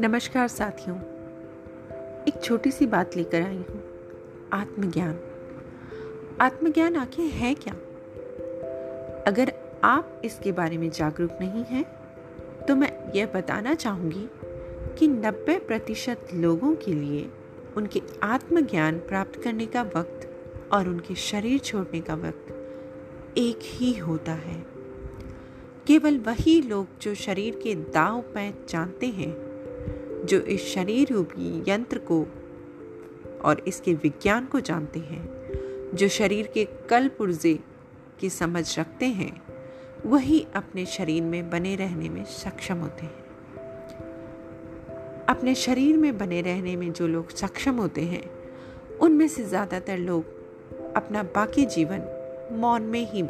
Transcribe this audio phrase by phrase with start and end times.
[0.00, 0.96] नमस्कार साथियों।
[2.24, 3.82] एक छोटी सी बात लेकर आई हूँ।
[4.52, 5.20] आत्मज्ञान।
[6.40, 7.72] आत्मज्ञान आखिर है क्या?
[9.26, 9.52] अगर
[9.84, 11.84] आप इसके बारे में जागरूक नहीं हैं
[12.68, 14.28] तो मैं यह बताना चाहूँगी
[14.98, 17.30] कि 90 प्रतिशत लोगों के लिए
[17.76, 20.30] उनके आत्मज्ञान प्राप्त करने का वक्त
[20.72, 22.46] और उनके शरीर छोड़ने का वक्त
[23.38, 24.66] एक ही होता है।
[25.86, 29.47] केवल वही लोग जो शरीर के दाव पैंच जानते हैं
[30.24, 32.26] जो इस शरीर रूपी यंत्र को
[33.44, 35.38] और इसके विज्ञान को जानते हैं,
[35.94, 37.58] जो शरीर के कल पुर्जे
[38.20, 39.42] की समझ रखते हैं,
[40.06, 43.28] वही अपने शरीर में बने रहने में सक्षम होते हैं।
[45.28, 48.30] अपने शरीर में बने रहने में जो लोग सक्षम होते हैं,
[48.98, 50.24] उनमें से ज़्यादातर लोग
[50.96, 52.02] अपना बाकी जीवन
[52.52, 53.22] मौन में ही